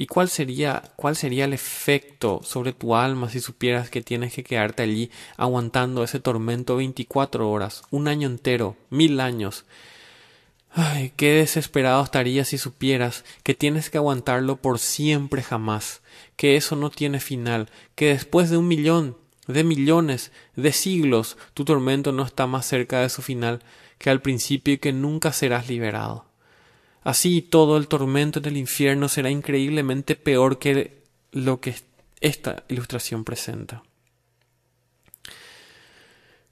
[0.00, 4.44] ¿Y cuál sería, cuál sería el efecto sobre tu alma si supieras que tienes que
[4.44, 9.64] quedarte allí aguantando ese tormento veinticuatro horas, un año entero, mil años?
[10.70, 16.00] Ay, qué desesperado estarías si supieras que tienes que aguantarlo por siempre jamás,
[16.36, 19.16] que eso no tiene final, que después de un millón,
[19.48, 23.64] de millones, de siglos, tu tormento no está más cerca de su final
[23.98, 26.27] que al principio y que nunca serás liberado.
[27.02, 31.76] Así todo el tormento del infierno será increíblemente peor que lo que
[32.20, 33.82] esta ilustración presenta.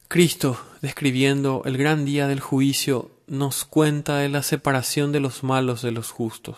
[0.09, 5.83] Cristo, describiendo el gran día del juicio, nos cuenta de la separación de los malos
[5.83, 6.57] de los justos,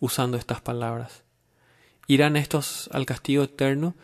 [0.00, 1.22] usando estas palabras.
[2.06, 3.94] ¿Irán estos al castigo eterno?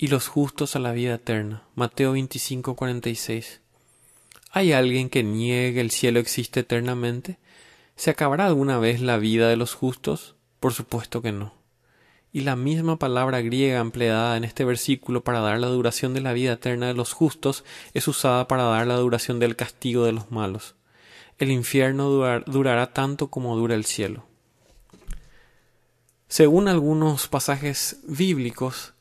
[0.00, 1.62] y los justos a la vida eterna.
[1.74, 3.60] Mateo 25, 46.
[4.50, 7.36] ¿Hay alguien que niegue el cielo existe eternamente?
[8.00, 10.34] ¿Se acabará alguna vez la vida de los justos?
[10.58, 11.52] Por supuesto que no.
[12.32, 16.32] Y la misma palabra griega empleada en este versículo para dar la duración de la
[16.32, 20.30] vida eterna de los justos es usada para dar la duración del castigo de los
[20.30, 20.76] malos.
[21.36, 22.08] El infierno
[22.46, 24.24] durará tanto como dura el cielo.
[26.26, 28.94] Según algunos pasajes bíblicos,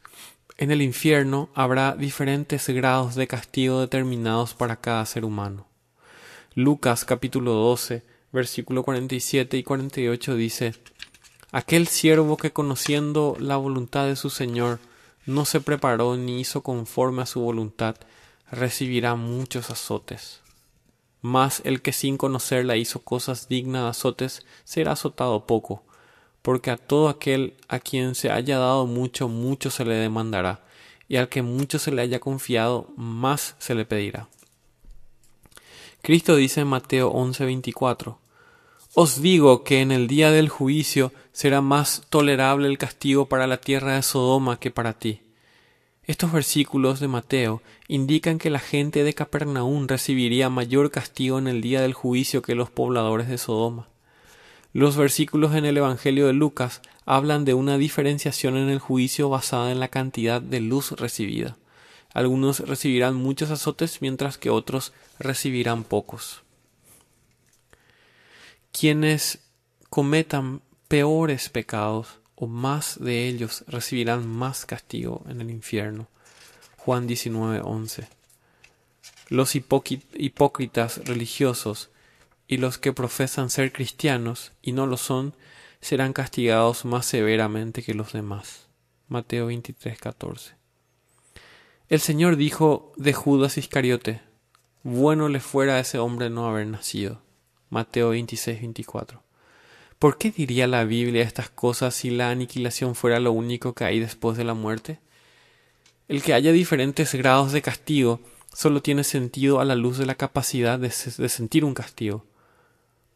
[0.58, 5.68] en el infierno habrá diferentes grados de castigo determinados para cada ser humano.
[6.54, 10.76] Lucas capítulo 12, versículo 47 y 48 dice,
[11.52, 14.80] Aquel siervo que conociendo la voluntad de su Señor
[15.26, 17.96] no se preparó ni hizo conforme a su voluntad,
[18.52, 20.42] recibirá muchos azotes.
[21.22, 25.84] Mas el que sin conocerla hizo cosas dignas de azotes será azotado poco
[26.42, 30.62] porque a todo aquel a quien se haya dado mucho, mucho se le demandará,
[31.08, 34.28] y al que mucho se le haya confiado, más se le pedirá.
[36.02, 38.18] Cristo dice en Mateo 11:24,
[38.96, 43.58] Os digo que en el día del juicio será más tolerable el castigo para la
[43.58, 45.22] tierra de Sodoma que para ti.
[46.10, 51.62] Estos versículos de Mateo indican que la gente de Capernaum recibiría mayor castigo en el
[51.62, 53.90] día del juicio que los pobladores de Sodoma.
[54.74, 59.72] Los versículos en el Evangelio de Lucas hablan de una diferenciación en el juicio basada
[59.72, 61.58] en la cantidad de luz recibida.
[62.14, 66.42] Algunos recibirán muchos azotes mientras que otros recibirán pocos.
[68.72, 69.40] Quienes
[69.90, 76.08] cometan peores pecados o más de ellos recibirán más castigo en el infierno.
[76.78, 78.08] Juan 19:11.
[79.28, 81.90] Los hipócritas religiosos
[82.48, 85.36] y los que profesan ser cristianos y no lo son
[85.82, 88.68] serán castigados más severamente que los demás.
[89.08, 90.59] Mateo 23, 14.
[91.90, 94.22] El Señor dijo de Judas Iscariote,
[94.84, 97.24] bueno le fuera a ese hombre no haber nacido.
[97.72, 99.24] Mateo 26, 24.
[99.98, 104.00] ¿Por qué diría la Biblia estas cosas si la aniquilación fuera lo único que hay
[104.00, 105.00] después de la muerte?
[106.08, 108.20] El que haya diferentes grados de castigo
[108.54, 112.24] solo tiene sentido a la luz de la capacidad de, sentir un castigo.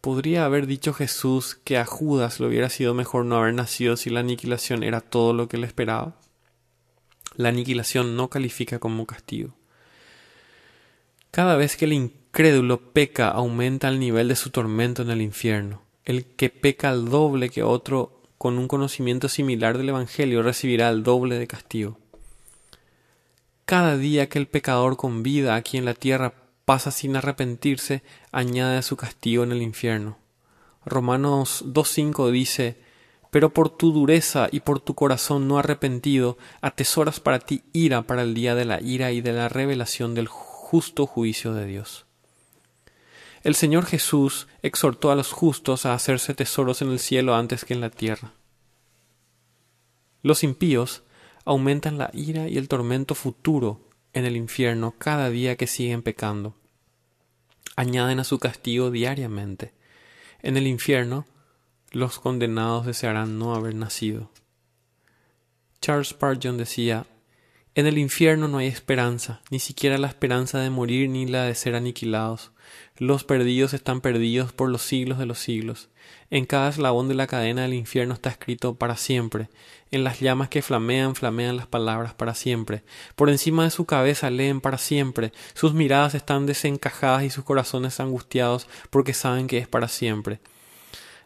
[0.02, 4.10] ¿Podría haber dicho Jesús que a Judas le hubiera sido mejor no haber nacido si
[4.10, 6.16] la aniquilación era todo lo que le esperaba?
[7.36, 9.56] La aniquilación no califica como castigo.
[11.32, 15.84] Cada vez que el incrédulo peca aumenta el nivel de su tormento en el infierno
[16.06, 21.04] el que peca al doble que otro con un conocimiento similar del Evangelio recibirá el
[21.04, 21.98] doble de castigo.
[23.66, 26.34] Cada día que el pecador con vida aquí en la tierra
[26.66, 30.18] pasa sin arrepentirse, añade su castigo en el infierno.
[30.86, 32.78] Romanos 2.5 dice,
[33.34, 38.22] Pero por tu dureza y por tu corazón no arrepentido, atesoras para ti ira para
[38.22, 42.06] el día de la ira y de la revelación del justo juicio de Dios.
[43.42, 47.74] El Señor Jesús exhortó a los justos a hacerse tesoros en el cielo antes que
[47.74, 48.34] en la tierra.
[50.22, 51.02] Los impíos
[51.44, 53.82] aumentan la ira y el tormento futuro
[54.14, 56.54] en el infierno cada día que siguen pecando.
[57.76, 59.74] Añaden a su castigo diariamente.
[60.44, 61.26] En el infierno,
[61.94, 64.30] los condenados desearán no haber nacido.
[65.80, 67.06] Charles Spurgeon decía,
[67.76, 71.56] en el infierno no hay esperanza, ni siquiera la esperanza de morir ni la de
[71.56, 72.52] ser aniquilados.
[72.98, 75.90] Los perdidos están perdidos por los siglos de los siglos.
[76.32, 79.50] En cada eslabón de la cadena del infierno está escrito para siempre.
[79.92, 82.84] En las llamas que flamean, flamean las palabras para siempre.
[83.16, 85.32] Por encima de su cabeza leen para siempre.
[85.54, 90.40] Sus miradas están desencajadas y sus corazones angustiados porque saben que es para siempre.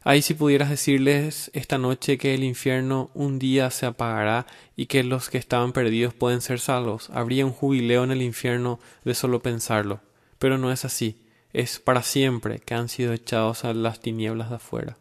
[0.08, 5.04] Ahí si pudieras decirles esta noche que el infierno un día se apagará y que
[5.04, 9.41] los que estaban perdidos pueden ser salvos, habría un jubileo en el infierno de solo
[9.41, 10.00] pensarlo.
[10.39, 11.20] Pero no es así,
[11.52, 14.98] es para siempre que han sido echados a las tinieblas de afuera.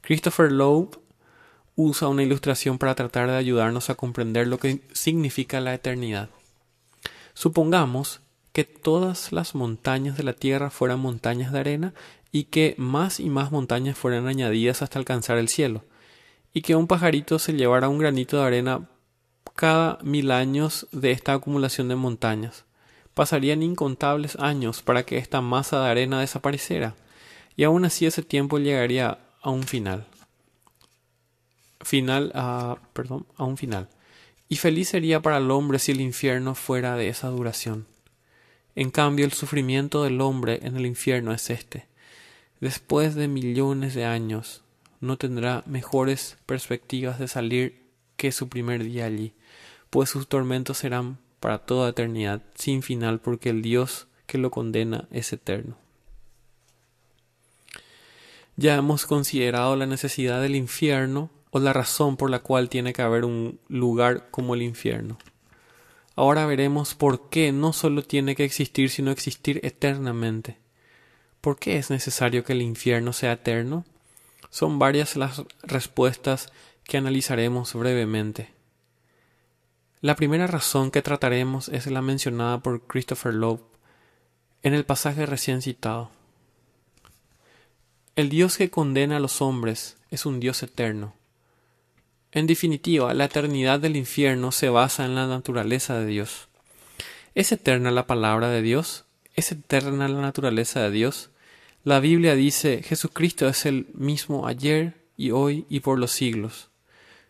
[0.00, 0.98] Christopher Loeb
[1.76, 6.30] usa una ilustración para tratar de ayudarnos a comprender lo que significa la eternidad.
[7.34, 8.22] Supongamos
[8.58, 11.94] que todas las montañas de la tierra fueran montañas de arena
[12.32, 15.84] y que más y más montañas fueran añadidas hasta alcanzar el cielo,
[16.52, 18.88] y que un pajarito se llevara un granito de arena
[19.54, 22.64] cada mil años de esta acumulación de montañas.
[23.14, 26.94] Pasarían incontables años para que esta masa de arena desapareciera,
[27.56, 30.06] y aún así ese tiempo llegaría a un final.
[31.80, 33.88] Final a, perdón, a un final.
[34.48, 37.86] Y feliz sería para el hombre si el infierno fuera de esa duración.
[38.74, 41.88] En cambio, el sufrimiento del hombre en el infierno es este,
[42.60, 44.62] después de millones de años,
[45.00, 49.32] no tendrá mejores perspectivas de salir que su primer día allí,
[49.90, 55.08] pues sus tormentos serán para toda eternidad, sin final, porque el Dios que lo condena
[55.10, 55.76] es eterno.
[58.56, 63.02] Ya hemos considerado la necesidad del infierno o la razón por la cual tiene que
[63.02, 65.16] haber un lugar como el infierno.
[66.16, 70.58] Ahora veremos por qué no solo tiene que existir, sino existir eternamente.
[71.40, 73.84] ¿Por qué es necesario que el infierno sea eterno?
[74.50, 76.52] Son varias las respuestas
[76.84, 78.50] que analizaremos brevemente.
[80.00, 83.60] La primera razón que trataremos es la mencionada por Christopher Loeb
[84.62, 86.10] en el pasaje recién citado.
[88.16, 91.14] El Dios que condena a los hombres es un Dios eterno.
[92.32, 96.48] En definitiva, la eternidad del infierno se basa en la naturaleza de Dios.
[97.34, 99.04] ¿Es eterna la palabra de Dios?
[99.38, 101.30] ¿Es eterna la naturaleza de Dios?
[101.84, 106.70] La Biblia dice Jesucristo es el mismo ayer y hoy y por los siglos.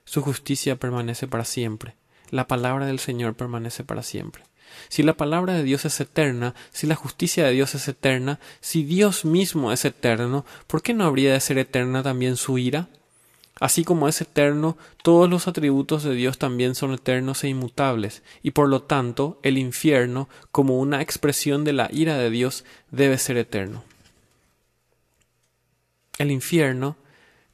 [0.04, 1.96] Su justicia permanece para siempre.
[2.30, 4.44] La palabra del Señor permanece para siempre.
[4.88, 8.84] Si la palabra de Dios es eterna, si la justicia de Dios es eterna, si
[8.84, 12.88] Dios mismo es eterno, ¿por qué no habría de ser eterna también su ira?
[13.60, 18.52] Así como es eterno, todos los atributos de Dios también son eternos e inmutables, y
[18.52, 23.36] por lo tanto el infierno, como una expresión de la ira de Dios, debe ser
[23.36, 23.82] eterno.
[26.18, 26.96] El infierno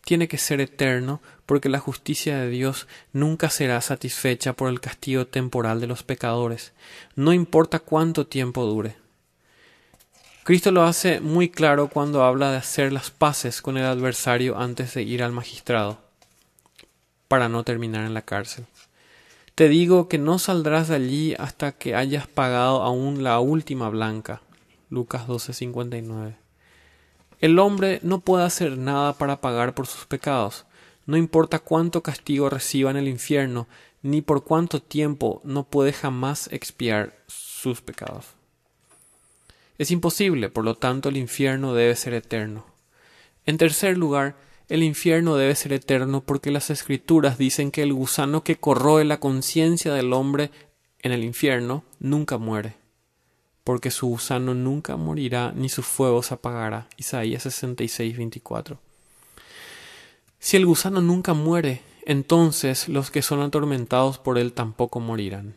[0.05, 5.27] tiene que ser eterno porque la justicia de Dios nunca será satisfecha por el castigo
[5.27, 6.73] temporal de los pecadores,
[7.17, 9.04] no importa cuánto tiempo dure.
[10.45, 14.93] Cristo lo hace muy claro cuando habla de hacer las paces con el adversario antes
[14.93, 15.97] de ir al magistrado,
[17.29, 18.67] para no terminar en la cárcel.
[19.55, 24.43] Te digo que no saldrás de allí hasta que hayas pagado aún la última blanca.
[24.91, 26.37] Lucas 12:59.
[27.41, 30.67] El hombre no puede hacer nada para pagar por sus pecados.
[31.07, 33.67] No importa cuánto castigo reciba en el infierno,
[34.03, 38.27] ni por cuánto tiempo no puede jamás expiar sus pecados.
[39.79, 42.67] Es imposible, por lo tanto el infierno debe ser eterno.
[43.47, 44.37] En tercer lugar,
[44.69, 49.21] el infierno debe ser eterno porque las escrituras dicen que el gusano que corroe la
[49.21, 50.51] conciencia del hombre
[51.01, 52.77] en el infierno nunca muere,
[53.63, 56.89] porque su gusano nunca morirá ni su fuego se apagará.
[56.97, 58.79] Isaías 66, 24.
[60.39, 65.57] Si el gusano nunca muere, entonces los que son atormentados por él tampoco morirán.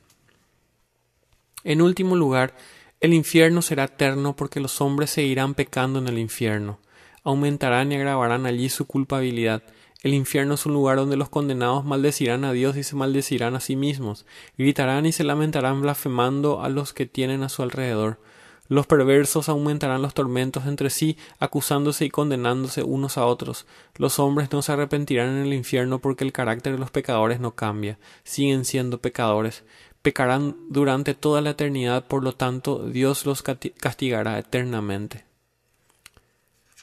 [1.64, 2.56] En último lugar,
[3.00, 6.80] el infierno será eterno porque los hombres seguirán pecando en el infierno
[7.28, 9.62] aumentarán y agravarán allí su culpabilidad.
[10.02, 13.60] El infierno es un lugar donde los condenados maldecirán a Dios y se maldecirán a
[13.60, 14.26] sí mismos,
[14.58, 18.22] gritarán y se lamentarán blasfemando a los que tienen a su alrededor.
[18.70, 23.66] Los perversos aumentarán los tormentos entre sí, acusándose y condenándose unos a otros.
[23.96, 27.56] Los hombres no se arrepentirán en el infierno porque el carácter de los pecadores no
[27.56, 29.66] cambia, siguen siendo pecadores.
[30.02, 35.26] Pecarán durante toda la eternidad, por lo tanto Dios los castigará eternamente.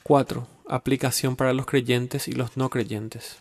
[0.03, 0.47] 4.
[0.67, 3.37] Aplicación para los creyentes y los no creyentes.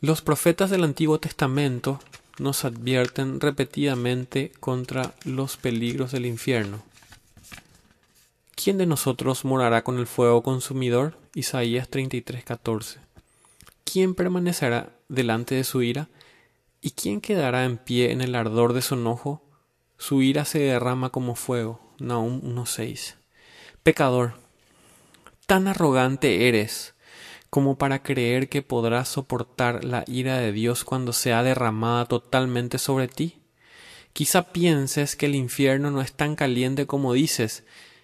[0.00, 2.00] Los profetas del Antiguo Testamento
[2.38, 6.82] nos advierten repetidamente contra los peligros del infierno.
[8.54, 11.16] ¿Quién de nosotros morará con el fuego consumidor?
[11.34, 13.03] Isaías 33:14.
[13.84, 16.08] ¿Quién permanecerá delante de su ira?
[16.80, 19.42] ¿Y quién quedará en pie en el ardor de su enojo?
[19.98, 21.80] Su ira se derrama como fuego.
[21.98, 23.14] Nahum 1.6.
[23.82, 24.34] Pecador,
[25.46, 26.94] tan arrogante eres
[27.50, 33.06] como para creer que podrás soportar la ira de Dios cuando sea derramada totalmente sobre
[33.06, 33.38] ti.
[34.12, 37.62] Quizá pienses que el infierno no es tan caliente como dices,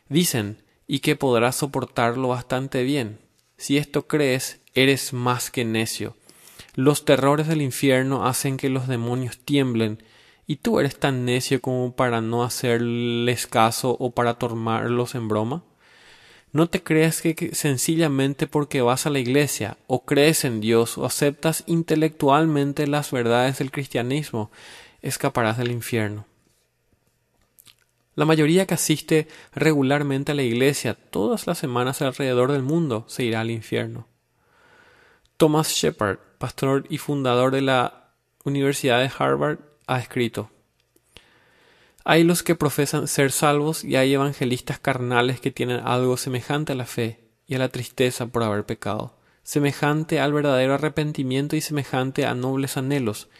[0.08, 3.18] dicen, y que podrás soportarlo bastante bien.
[3.56, 6.16] Si esto crees, eres más que necio.
[6.74, 10.02] Los terrores del infierno hacen que los demonios tiemblen
[10.50, 15.62] ¿Y tú eres tan necio como para no hacerles caso o para tomarlos en broma?
[16.50, 21.06] ¿No te crees que sencillamente porque vas a la iglesia o crees en Dios o
[21.06, 24.50] aceptas intelectualmente las verdades del cristianismo
[25.02, 26.26] escaparás del infierno?
[28.16, 33.22] La mayoría que asiste regularmente a la iglesia todas las semanas alrededor del mundo se
[33.22, 34.09] irá al infierno.
[35.40, 38.10] Thomas Shepard, pastor y fundador de la
[38.44, 40.50] Universidad de Harvard, ha escrito.
[42.04, 46.74] Hay los que profesan ser salvos y hay evangelistas carnales que tienen algo semejante a
[46.74, 52.26] la fe y a la tristeza por haber pecado, semejante al verdadero arrepentimiento y semejante
[52.26, 53.30] a nobles anhelos,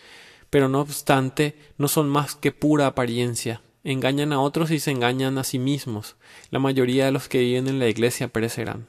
[0.48, 5.36] pero no obstante no son más que pura apariencia, engañan a otros y se engañan
[5.36, 6.16] a sí mismos.
[6.48, 8.86] La mayoría de los que viven en la iglesia perecerán.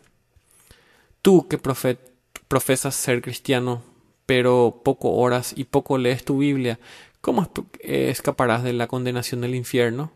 [1.22, 1.58] Tú que
[2.52, 3.82] profesas ser cristiano,
[4.26, 6.82] pero poco oras y poco lees tu Biblia,
[7.22, 7.50] ¿cómo
[7.80, 10.12] escaparás de la condenación del infierno?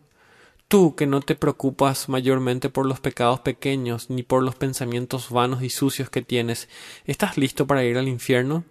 [0.68, 5.64] Tú que no te preocupas mayormente por los pecados pequeños ni por los pensamientos vanos
[5.64, 6.68] y sucios que tienes,
[7.06, 8.66] ¿estás listo para ir al infierno?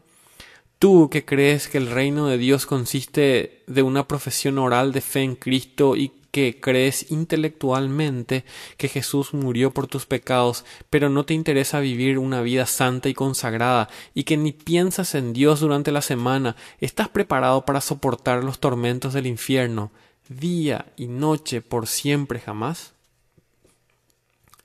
[0.78, 5.22] Tú que crees que el reino de Dios consiste de una profesión oral de fe
[5.22, 8.44] en Cristo y que crees intelectualmente
[8.76, 13.14] que Jesús murió por tus pecados, pero no te interesa vivir una vida santa y
[13.14, 18.58] consagrada, y que ni piensas en Dios durante la semana, ¿estás preparado para soportar los
[18.58, 19.92] tormentos del infierno,
[20.28, 22.94] día y noche por siempre jamás?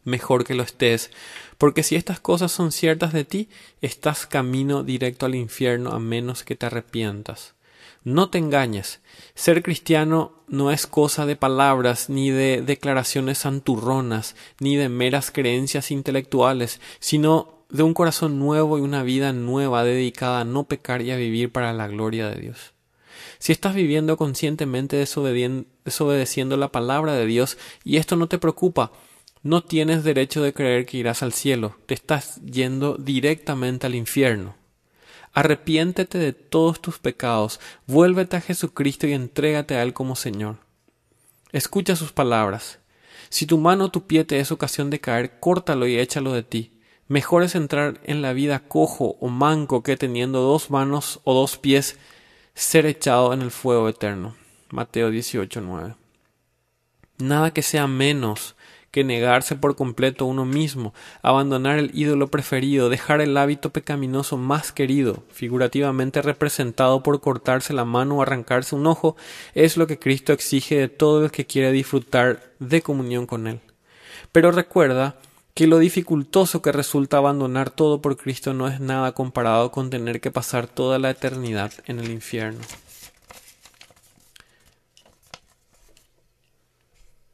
[0.05, 1.11] Mejor que lo estés,
[1.59, 3.47] porque si estas cosas son ciertas de ti,
[3.79, 7.53] estás camino directo al infierno a menos que te arrepientas.
[8.03, 9.01] No te engañes.
[9.35, 15.91] Ser cristiano no es cosa de palabras, ni de declaraciones santurronas, ni de meras creencias
[15.91, 21.11] intelectuales, sino de un corazón nuevo y una vida nueva dedicada a no pecar y
[21.11, 22.73] a vivir para la gloria de Dios.
[23.37, 28.91] Si estás viviendo conscientemente desobedeciendo la palabra de Dios y esto no te preocupa,
[29.43, 34.58] no tienes derecho de creer que irás al cielo, te estás yendo directamente al infierno.
[35.39, 40.57] Arrepiéntete de todos tus pecados, vuélvete a Jesucristo y entrégate a Él como Señor.
[41.53, 42.79] Escucha sus palabras.
[43.29, 46.43] Si tu mano o tu pie te es ocasión de caer, córtalo y échalo de
[46.43, 46.73] ti.
[47.07, 51.57] Mejor es entrar en la vida cojo o manco que teniendo dos manos o dos
[51.57, 51.97] pies
[52.53, 54.35] ser echado en el fuego eterno.
[54.71, 55.95] Mateo 18:9.
[57.17, 58.57] Nada que sea menos
[58.91, 64.71] que negarse por completo uno mismo, abandonar el ídolo preferido, dejar el hábito pecaminoso más
[64.71, 69.15] querido, figurativamente representado por cortarse la mano o arrancarse un ojo,
[69.53, 73.59] es lo que Cristo exige de todo el que quiere disfrutar de comunión con Él.
[74.31, 75.17] Pero recuerda
[75.53, 80.21] que lo dificultoso que resulta abandonar todo por Cristo no es nada comparado con tener
[80.21, 82.61] que pasar toda la eternidad en el infierno.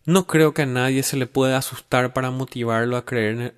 [0.08, 3.56] No creo que a nadie se le pueda asustar para motivarlo a, creer,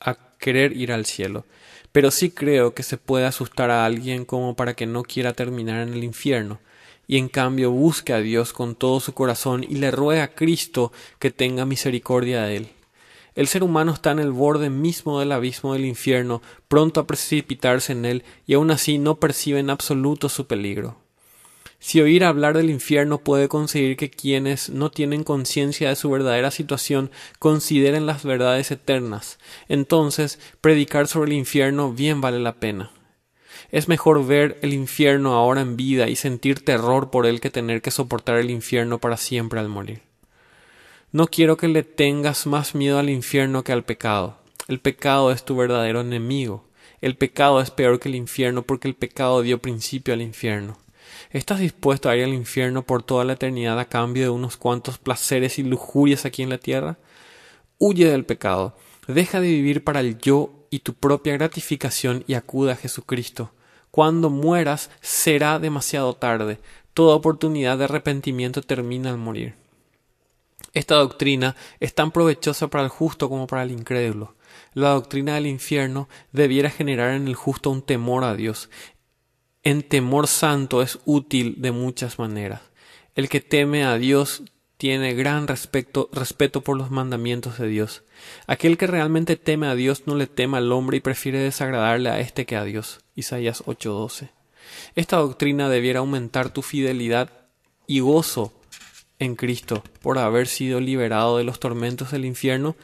[0.00, 1.44] a querer ir al cielo,
[1.90, 5.80] pero sí creo que se puede asustar a alguien como para que no quiera terminar
[5.82, 6.60] en el infierno,
[7.08, 10.92] y en cambio busque a Dios con todo su corazón y le ruega a Cristo
[11.18, 12.68] que tenga misericordia de él.
[13.34, 17.90] El ser humano está en el borde mismo del abismo del infierno, pronto a precipitarse
[17.90, 21.07] en él, y aun así no percibe en absoluto su peligro.
[21.80, 26.50] Si oír hablar del infierno puede conseguir que quienes no tienen conciencia de su verdadera
[26.50, 32.90] situación consideren las verdades eternas, entonces predicar sobre el infierno bien vale la pena.
[33.70, 37.80] Es mejor ver el infierno ahora en vida y sentir terror por él que tener
[37.80, 40.02] que soportar el infierno para siempre al morir.
[41.12, 44.38] No quiero que le tengas más miedo al infierno que al pecado.
[44.66, 46.64] El pecado es tu verdadero enemigo.
[47.00, 50.76] El pecado es peor que el infierno porque el pecado dio principio al infierno.
[51.30, 54.96] ¿Estás dispuesto a ir al infierno por toda la eternidad a cambio de unos cuantos
[54.96, 56.96] placeres y lujurias aquí en la tierra?
[57.76, 62.72] Huye del pecado, deja de vivir para el yo y tu propia gratificación y acuda
[62.72, 63.52] a Jesucristo.
[63.90, 66.60] Cuando mueras será demasiado tarde.
[66.94, 69.54] Toda oportunidad de arrepentimiento termina al morir.
[70.72, 74.34] Esta doctrina es tan provechosa para el justo como para el incrédulo.
[74.72, 78.70] La doctrina del infierno debiera generar en el justo un temor a Dios,
[79.68, 82.62] en temor santo es útil de muchas maneras.
[83.14, 84.42] El que teme a Dios
[84.78, 88.02] tiene gran respeto, respeto por los mandamientos de Dios.
[88.46, 92.18] Aquel que realmente teme a Dios no le teme al hombre y prefiere desagradarle a
[92.18, 93.00] éste que a Dios.
[93.14, 94.30] Isaías 8:12.
[94.94, 97.28] Esta doctrina debiera aumentar tu fidelidad
[97.86, 98.54] y gozo
[99.18, 102.74] en Cristo por haber sido liberado de los tormentos del infierno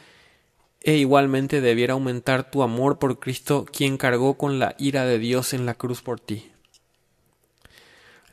[0.83, 5.55] e igualmente debiera aumentar tu amor por Cristo quien cargó con la ira de Dios
[5.55, 6.51] en la cruz por ti.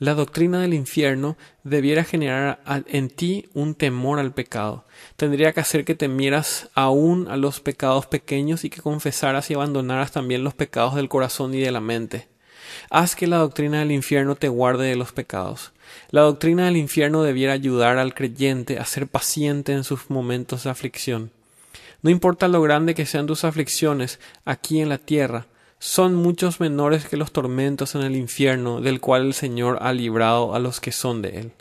[0.01, 4.83] La doctrina del infierno debiera generar en ti un temor al pecado.
[5.15, 10.11] Tendría que hacer que temieras aún a los pecados pequeños y que confesaras y abandonaras
[10.11, 12.27] también los pecados del corazón y de la mente.
[12.89, 15.71] Haz que la doctrina del infierno te guarde de los pecados.
[16.09, 20.71] La doctrina del infierno debiera ayudar al creyente a ser paciente en sus momentos de
[20.71, 21.29] aflicción.
[22.01, 25.45] No importa lo grande que sean tus aflicciones aquí en la tierra,
[25.81, 30.53] son muchos menores que los tormentos en el infierno del cual el Señor ha librado
[30.53, 31.53] a los que son de él.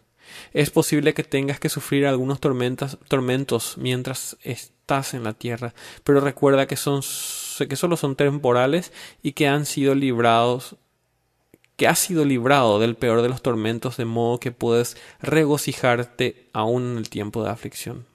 [0.53, 5.73] Es posible que tengas que sufrir algunos tormentos mientras estás en la tierra,
[6.05, 8.93] pero recuerda que son solo son temporales
[9.23, 10.77] y que han sido librados
[11.77, 16.93] que has sido librado del peor de los tormentos de modo que puedes regocijarte aún
[16.93, 18.10] en el tiempo de aflicción.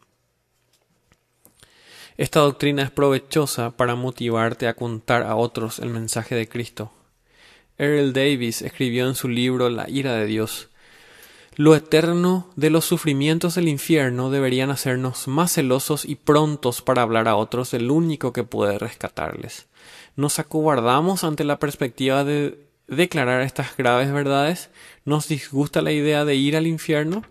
[2.18, 6.94] Esta doctrina es provechosa para motivarte a contar a otros el mensaje de Cristo.
[7.78, 10.70] Earl Davis escribió en su libro La ira de Dios
[11.58, 17.28] Lo eterno de los sufrimientos del infierno deberían hacernos más celosos y prontos para hablar
[17.28, 19.68] a otros del único que puede rescatarles.
[20.16, 24.70] ¿Nos acobardamos ante la perspectiva de declarar estas graves verdades?
[25.04, 27.24] ¿Nos disgusta la idea de ir al infierno?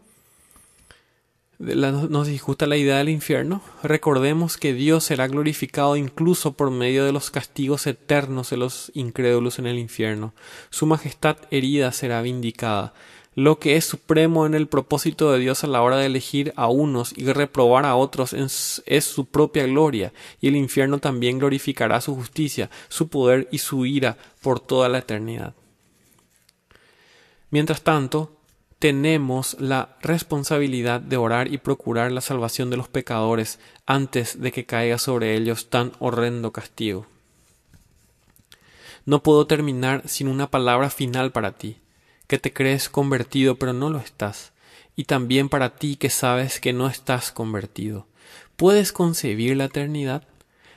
[1.58, 7.12] Nos disgusta la idea del infierno, recordemos que Dios será glorificado incluso por medio de
[7.12, 10.34] los castigos eternos de los incrédulos en el infierno.
[10.70, 12.92] Su majestad herida será vindicada.
[13.36, 16.68] Lo que es supremo en el propósito de Dios a la hora de elegir a
[16.68, 22.14] unos y reprobar a otros es, su propia gloria, y el infierno también glorificará su
[22.14, 25.54] justicia, su poder y su ira por toda la eternidad.
[27.50, 28.36] Mientras tanto,
[28.84, 34.66] tenemos la responsabilidad de orar y procurar la salvación de los pecadores antes de que
[34.66, 37.06] caiga sobre ellos tan horrendo castigo.
[39.06, 41.78] No puedo terminar sin una palabra final para ti,
[42.26, 44.52] que te crees convertido pero no lo estás,
[44.96, 48.06] y también para ti que sabes que no estás convertido.
[48.56, 50.28] ¿Puedes concebir la eternidad?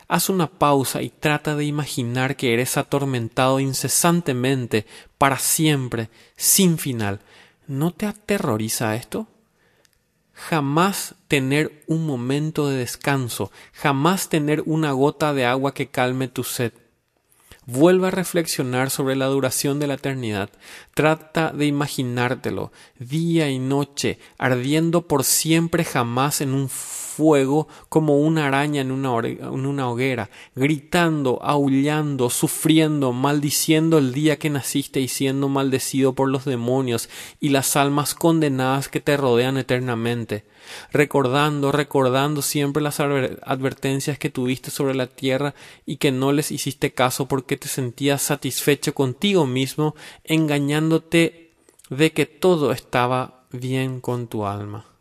[0.08, 4.86] Haz una pausa y trata de imaginar que eres atormentado incesantemente,
[5.18, 7.20] para siempre, sin final,
[7.68, 9.28] ¿No te aterroriza esto?
[10.34, 16.44] Jamás tener un momento de descanso, jamás tener una gota de agua que calme tu
[16.44, 16.72] sed.
[17.66, 20.50] Vuelve a reflexionar sobre la duración de la eternidad.
[20.94, 26.70] Trata de imaginártelo, día y noche, ardiendo por siempre jamás en un
[27.18, 34.38] fuego como una araña en una, en una, hoguera, gritando, aullando, sufriendo, maldiciendo el día
[34.38, 37.10] que naciste y siendo maldecido por los demonios
[37.40, 40.46] y las almas condenadas que te rodean eternamente,
[40.92, 45.56] recordando, recordando siempre las advertencias que tuviste sobre la tierra
[45.88, 51.56] y que no les hiciste caso porque te sentías satisfecho contigo mismo, engañándote
[51.90, 54.97] de que todo estaba bien con tu alma.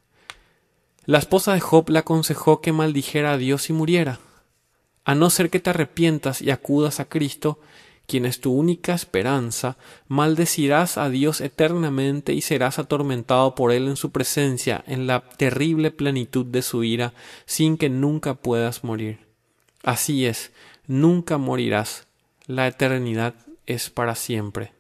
[1.07, 4.19] La esposa de Job le aconsejó que maldijera a Dios y muriera.
[5.05, 7.61] A no ser que te arrepientas y acudas a Cristo,
[8.09, 9.77] quien es tu única esperanza,
[10.09, 15.93] maldecirás a Dios eternamente y serás atormentado por Él en su presencia, en la terrible
[15.93, 19.21] plenitud de su ira, sin que nunca puedas morir.
[19.85, 20.51] Así es,
[20.89, 22.09] nunca morirás.
[22.49, 23.35] La eternidad
[23.67, 24.76] es para siempre.